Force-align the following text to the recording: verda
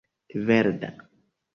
verda 0.47 0.89